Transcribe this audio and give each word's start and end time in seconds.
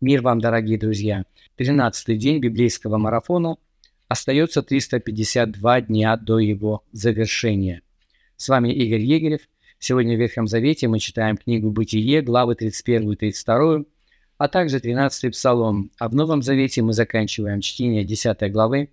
Мир 0.00 0.22
вам, 0.22 0.40
дорогие 0.40 0.78
друзья! 0.78 1.24
13-й 1.58 2.16
день 2.16 2.38
библейского 2.38 2.98
марафона. 2.98 3.56
Остается 4.06 4.62
352 4.62 5.80
дня 5.80 6.16
до 6.16 6.38
его 6.38 6.84
завершения. 6.92 7.82
С 8.36 8.48
вами 8.48 8.72
Игорь 8.72 9.00
Егерев. 9.00 9.40
Сегодня 9.80 10.16
в 10.16 10.20
Ветхом 10.20 10.46
Завете 10.46 10.86
мы 10.86 11.00
читаем 11.00 11.36
книгу 11.36 11.72
«Бытие», 11.72 12.22
главы 12.22 12.54
31 12.54 13.10
и 13.10 13.16
32, 13.16 13.86
а 14.38 14.48
также 14.48 14.78
13-й 14.78 15.30
Псалом. 15.32 15.90
А 15.98 16.08
в 16.08 16.14
Новом 16.14 16.42
Завете 16.42 16.80
мы 16.82 16.92
заканчиваем 16.92 17.60
чтение 17.60 18.04
10 18.04 18.52
главы 18.52 18.90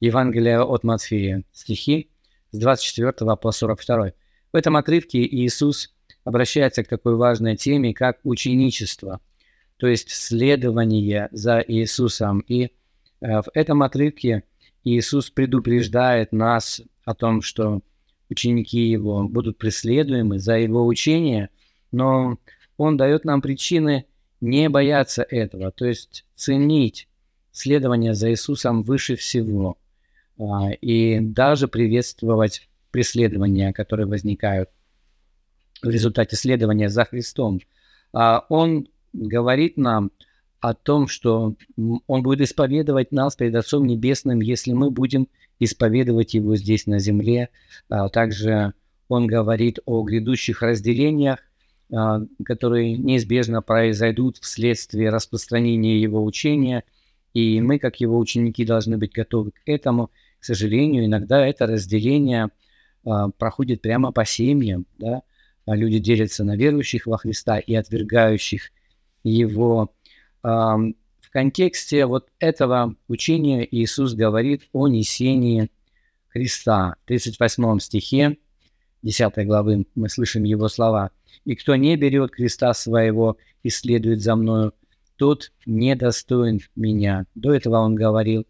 Евангелия 0.00 0.62
от 0.62 0.82
Матфея, 0.82 1.44
стихи 1.52 2.10
с 2.50 2.58
24 2.58 3.12
по 3.36 3.52
42. 3.52 4.12
В 4.52 4.56
этом 4.56 4.76
отрывке 4.76 5.24
Иисус 5.24 5.94
обращается 6.24 6.82
к 6.82 6.88
такой 6.88 7.14
важной 7.14 7.56
теме, 7.56 7.94
как 7.94 8.18
ученичество– 8.24 9.20
то 9.78 9.86
есть 9.86 10.10
следование 10.10 11.28
за 11.32 11.64
Иисусом. 11.66 12.40
И 12.40 12.64
э, 12.64 12.70
в 13.20 13.48
этом 13.54 13.82
отрывке 13.82 14.42
Иисус 14.84 15.30
предупреждает 15.30 16.32
нас 16.32 16.82
о 17.04 17.14
том, 17.14 17.42
что 17.42 17.80
ученики 18.28 18.80
Его 18.80 19.26
будут 19.26 19.58
преследуемы 19.58 20.38
за 20.38 20.58
Его 20.58 20.86
учение, 20.86 21.50
но 21.92 22.38
Он 22.76 22.96
дает 22.96 23.24
нам 23.24 23.40
причины 23.40 24.04
не 24.40 24.68
бояться 24.68 25.22
этого, 25.22 25.72
то 25.72 25.84
есть 25.84 26.24
ценить 26.34 27.08
следование 27.50 28.14
за 28.14 28.30
Иисусом 28.30 28.82
выше 28.82 29.16
всего 29.16 29.78
а, 30.38 30.70
и 30.70 31.18
даже 31.20 31.66
приветствовать 31.66 32.68
преследования, 32.90 33.72
которые 33.72 34.06
возникают 34.06 34.70
в 35.82 35.88
результате 35.88 36.36
следования 36.36 36.88
за 36.88 37.04
Христом. 37.04 37.60
А, 38.12 38.44
он 38.48 38.88
говорит 39.26 39.76
нам 39.76 40.10
о 40.60 40.74
том, 40.74 41.08
что 41.08 41.54
Он 42.06 42.22
будет 42.22 42.40
исповедовать 42.40 43.12
нас 43.12 43.36
перед 43.36 43.54
Отцом 43.54 43.86
Небесным, 43.86 44.40
если 44.40 44.72
мы 44.72 44.90
будем 44.90 45.28
исповедовать 45.58 46.34
Его 46.34 46.56
здесь 46.56 46.86
на 46.86 46.98
земле. 46.98 47.50
А 47.88 48.08
также 48.08 48.74
Он 49.08 49.26
говорит 49.26 49.78
о 49.86 50.02
грядущих 50.02 50.62
разделениях, 50.62 51.40
а, 51.92 52.20
которые 52.44 52.96
неизбежно 52.96 53.62
произойдут 53.62 54.38
вследствие 54.38 55.10
распространения 55.10 56.00
Его 56.00 56.24
учения, 56.24 56.84
и 57.34 57.60
мы, 57.60 57.78
как 57.78 58.00
Его 58.00 58.18
ученики, 58.18 58.64
должны 58.64 58.98
быть 58.98 59.12
готовы 59.12 59.52
к 59.52 59.62
этому. 59.66 60.10
К 60.40 60.44
сожалению, 60.44 61.04
иногда 61.04 61.46
это 61.46 61.66
разделение 61.66 62.50
а, 63.04 63.30
проходит 63.30 63.80
прямо 63.80 64.12
по 64.12 64.24
семьям, 64.24 64.86
да? 64.98 65.22
люди 65.66 65.98
делятся 65.98 66.44
на 66.44 66.56
верующих 66.56 67.06
во 67.06 67.18
Христа 67.18 67.58
и 67.58 67.74
отвергающих 67.74 68.70
его. 69.22 69.92
В 70.42 71.30
контексте 71.30 72.06
вот 72.06 72.28
этого 72.38 72.94
учения 73.06 73.66
Иисус 73.70 74.14
говорит 74.14 74.62
о 74.72 74.88
несении 74.88 75.70
Христа. 76.28 76.94
В 77.04 77.08
38 77.08 77.78
стихе 77.80 78.38
10 79.02 79.46
главы 79.46 79.86
мы 79.94 80.08
слышим 80.08 80.44
его 80.44 80.68
слова. 80.68 81.10
«И 81.44 81.54
кто 81.54 81.76
не 81.76 81.96
берет 81.96 82.30
креста 82.30 82.72
своего 82.74 83.36
и 83.62 83.70
следует 83.70 84.22
за 84.22 84.36
мною, 84.36 84.72
тот 85.16 85.52
недостоин 85.66 86.60
меня». 86.74 87.26
До 87.34 87.52
этого 87.52 87.78
он 87.78 87.94
говорил 87.94 88.46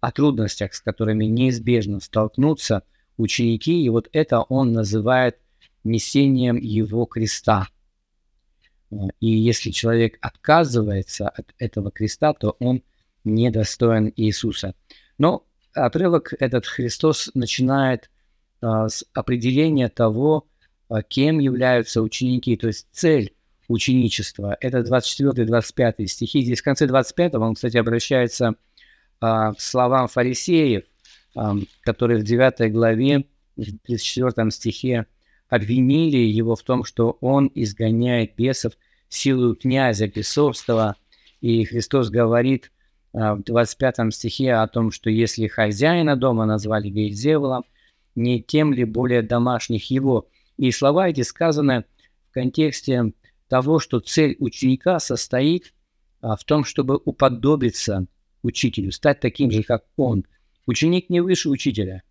о 0.00 0.12
трудностях, 0.12 0.74
с 0.74 0.80
которыми 0.80 1.24
неизбежно 1.24 2.00
столкнутся 2.00 2.84
ученики, 3.16 3.84
и 3.84 3.88
вот 3.88 4.08
это 4.12 4.40
он 4.42 4.72
называет 4.72 5.36
несением 5.84 6.56
его 6.56 7.06
креста– 7.06 7.68
и 8.90 9.26
если 9.26 9.70
человек 9.70 10.18
отказывается 10.20 11.28
от 11.28 11.54
этого 11.58 11.90
креста, 11.90 12.32
то 12.32 12.56
он 12.58 12.82
недостоин 13.24 14.12
Иисуса. 14.16 14.74
Но 15.18 15.46
отрывок 15.74 16.34
этот 16.38 16.66
Христос 16.66 17.30
начинает 17.34 18.10
а, 18.60 18.88
с 18.88 19.04
определения 19.14 19.88
того, 19.88 20.48
а, 20.88 21.02
кем 21.02 21.38
являются 21.38 22.02
ученики, 22.02 22.56
то 22.56 22.66
есть 22.66 22.88
цель 22.92 23.34
ученичества. 23.68 24.56
Это 24.60 24.78
24-25 24.78 26.06
стихи. 26.06 26.42
Здесь 26.42 26.60
в 26.60 26.64
конце 26.64 26.86
25 26.86 27.34
он, 27.34 27.54
кстати, 27.54 27.76
обращается 27.76 28.56
а, 29.20 29.52
к 29.54 29.60
словам 29.60 30.08
фарисеев, 30.08 30.84
а, 31.36 31.54
которые 31.82 32.18
в 32.18 32.24
9 32.24 32.72
главе, 32.72 33.24
в 33.56 33.62
34 33.86 34.50
стихе 34.50 35.06
обвинили 35.50 36.18
его 36.18 36.54
в 36.54 36.62
том, 36.62 36.84
что 36.84 37.18
он 37.20 37.50
изгоняет 37.54 38.36
бесов 38.36 38.72
силу 39.08 39.56
князя 39.56 40.06
бесовства. 40.06 40.96
И 41.40 41.64
Христос 41.64 42.08
говорит 42.08 42.70
а, 43.12 43.34
в 43.34 43.42
25 43.42 44.14
стихе 44.14 44.54
о 44.54 44.68
том, 44.68 44.92
что 44.92 45.10
если 45.10 45.48
хозяина 45.48 46.16
дома 46.16 46.46
назвали 46.46 46.88
Вейзеволом, 46.88 47.64
не 48.14 48.40
тем 48.42 48.72
ли 48.72 48.84
более 48.84 49.22
домашних 49.22 49.90
его. 49.90 50.28
И 50.56 50.70
слова 50.70 51.08
эти 51.08 51.22
сказаны 51.22 51.84
в 52.30 52.34
контексте 52.34 53.12
того, 53.48 53.80
что 53.80 53.98
цель 53.98 54.36
ученика 54.38 55.00
состоит 55.00 55.74
а, 56.20 56.36
в 56.36 56.44
том, 56.44 56.64
чтобы 56.64 57.00
уподобиться 57.04 58.06
учителю, 58.42 58.92
стать 58.92 59.18
таким 59.18 59.50
же, 59.50 59.64
как 59.64 59.84
он. 59.96 60.24
Ученик 60.66 61.10
не 61.10 61.20
выше 61.20 61.48
учителя, 61.48 62.04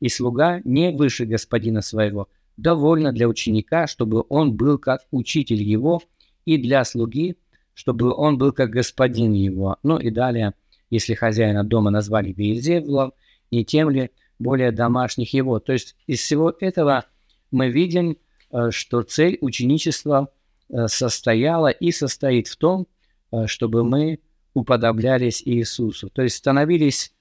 и 0.00 0.08
слуга 0.08 0.62
не 0.64 0.92
выше 0.92 1.26
господина 1.26 1.82
своего 1.82 2.28
довольно 2.58 3.12
для 3.12 3.28
ученика, 3.28 3.86
чтобы 3.86 4.24
он 4.28 4.54
был 4.54 4.78
как 4.78 5.02
учитель 5.10 5.62
его, 5.62 6.02
и 6.44 6.58
для 6.58 6.84
слуги, 6.84 7.36
чтобы 7.72 8.12
он 8.12 8.36
был 8.36 8.52
как 8.52 8.70
господин 8.70 9.32
его. 9.32 9.76
Ну 9.82 9.98
и 9.98 10.10
далее, 10.10 10.54
если 10.90 11.14
хозяина 11.14 11.64
дома 11.64 11.90
назвали 11.90 12.32
Веезевлом, 12.32 13.12
не 13.50 13.64
тем 13.64 13.90
ли 13.90 14.10
более 14.38 14.72
домашних 14.72 15.32
его. 15.34 15.60
То 15.60 15.72
есть 15.72 15.96
из 16.06 16.20
всего 16.20 16.54
этого 16.60 17.04
мы 17.50 17.70
видим, 17.70 18.16
э, 18.50 18.70
что 18.70 19.02
цель 19.02 19.38
ученичества 19.40 20.30
э, 20.68 20.88
состояла 20.88 21.68
и 21.68 21.92
состоит 21.92 22.48
в 22.48 22.56
том, 22.56 22.86
э, 23.30 23.46
чтобы 23.46 23.84
мы 23.84 24.20
уподоблялись 24.54 25.42
Иисусу, 25.44 26.08
то 26.10 26.22
есть 26.22 26.36
становились 26.36 27.12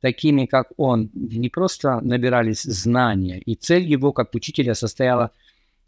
такими, 0.00 0.46
как 0.46 0.68
он, 0.76 1.10
не 1.14 1.48
просто 1.48 2.00
набирались 2.00 2.62
знания, 2.62 3.38
и 3.40 3.54
цель 3.54 3.84
его 3.84 4.12
как 4.12 4.34
учителя 4.34 4.74
состояла 4.74 5.30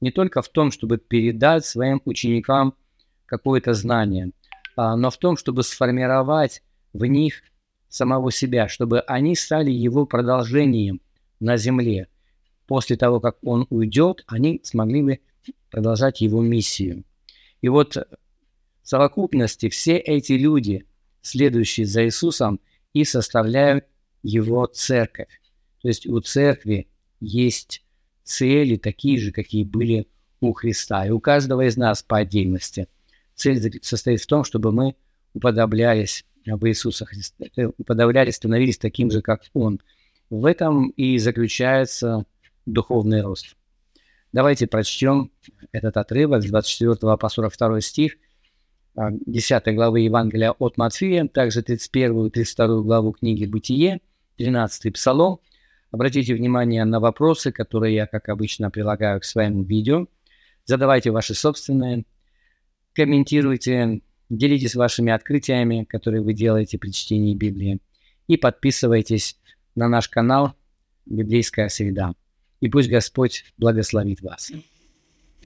не 0.00 0.10
только 0.10 0.42
в 0.42 0.48
том, 0.48 0.70
чтобы 0.70 0.98
передать 0.98 1.64
своим 1.64 2.02
ученикам 2.04 2.74
какое-то 3.26 3.72
знание, 3.72 4.32
а, 4.76 4.96
но 4.96 5.10
в 5.10 5.16
том, 5.16 5.36
чтобы 5.36 5.62
сформировать 5.62 6.62
в 6.92 7.04
них 7.04 7.42
самого 7.88 8.32
себя, 8.32 8.68
чтобы 8.68 9.00
они 9.00 9.36
стали 9.36 9.70
его 9.70 10.06
продолжением 10.06 11.00
на 11.40 11.56
земле. 11.56 12.08
После 12.66 12.96
того, 12.96 13.20
как 13.20 13.36
он 13.42 13.66
уйдет, 13.70 14.24
они 14.26 14.60
смогли 14.64 15.02
бы 15.02 15.20
продолжать 15.70 16.20
его 16.20 16.40
миссию. 16.42 17.04
И 17.60 17.68
вот 17.68 17.96
в 17.96 18.06
совокупности 18.82 19.68
все 19.68 19.96
эти 19.96 20.32
люди, 20.32 20.86
следующие 21.22 21.86
за 21.86 22.04
Иисусом, 22.04 22.60
и 22.92 23.04
составляют 23.04 23.86
его 24.22 24.66
церковь. 24.66 25.28
То 25.80 25.88
есть 25.88 26.06
у 26.06 26.20
церкви 26.20 26.88
есть 27.20 27.84
цели 28.22 28.76
такие 28.76 29.18
же, 29.18 29.32
какие 29.32 29.64
были 29.64 30.06
у 30.40 30.52
Христа. 30.52 31.06
И 31.06 31.10
у 31.10 31.20
каждого 31.20 31.66
из 31.66 31.76
нас 31.76 32.02
по 32.02 32.18
отдельности. 32.18 32.88
Цель 33.34 33.80
состоит 33.82 34.20
в 34.20 34.26
том, 34.26 34.44
чтобы 34.44 34.72
мы 34.72 34.94
уподоблялись 35.34 36.24
в 36.44 36.66
Иисуса 36.66 37.04
Христа, 37.04 37.46
э, 37.56 37.70
уподоблялись, 37.78 38.36
становились 38.36 38.78
таким 38.78 39.10
же, 39.10 39.22
как 39.22 39.42
Он. 39.54 39.80
В 40.30 40.46
этом 40.46 40.90
и 40.90 41.18
заключается 41.18 42.26
духовный 42.66 43.22
рост. 43.22 43.56
Давайте 44.32 44.66
прочтем 44.66 45.30
этот 45.72 45.96
отрывок 45.96 46.42
с 46.42 46.46
24 46.46 47.16
по 47.16 47.28
42 47.28 47.80
стих 47.80 48.16
10 48.94 49.52
а, 49.52 49.72
главы 49.72 50.00
Евангелия 50.00 50.52
от 50.52 50.76
Матфея, 50.76 51.26
также 51.26 51.62
31 51.62 52.26
и 52.26 52.30
32 52.30 52.82
главу 52.82 53.12
книги 53.12 53.46
«Бытие», 53.46 54.00
13 54.36 54.92
псалом. 54.92 55.40
Обратите 55.90 56.34
внимание 56.34 56.84
на 56.84 57.00
вопросы, 57.00 57.52
которые 57.52 57.94
я, 57.94 58.06
как 58.06 58.28
обычно, 58.28 58.70
прилагаю 58.70 59.20
к 59.20 59.24
своему 59.24 59.62
видео. 59.62 60.06
Задавайте 60.64 61.10
ваши 61.10 61.34
собственные, 61.34 62.04
комментируйте, 62.94 64.00
делитесь 64.30 64.74
вашими 64.74 65.12
открытиями, 65.12 65.84
которые 65.84 66.22
вы 66.22 66.32
делаете 66.32 66.78
при 66.78 66.90
чтении 66.90 67.34
Библии. 67.34 67.80
И 68.26 68.36
подписывайтесь 68.36 69.38
на 69.74 69.88
наш 69.88 70.08
канал 70.08 70.54
«Библейская 71.04 71.68
среда». 71.68 72.14
И 72.60 72.68
пусть 72.68 72.88
Господь 72.88 73.44
благословит 73.58 74.22
вас. 74.22 74.52